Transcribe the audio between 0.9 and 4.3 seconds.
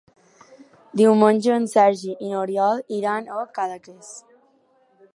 Diumenge en Sergi i n'Oriol iran a Cadaqués.